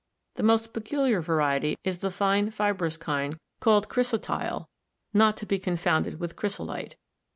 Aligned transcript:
The 0.33 0.41
most 0.41 0.73
peculiar 0.73 1.21
variety 1.21 1.77
is 1.83 1.99
the 1.99 2.09
fine 2.09 2.49
fibrous 2.49 2.97
kind 2.97 3.37
called 3.59 3.87
chrysotile 3.87 4.65
(not 5.13 5.37
to 5.37 5.45
be 5.45 5.59
confounded 5.59 6.19
with 6.19 6.35
chryso 6.35 6.65
lite). 6.65 6.95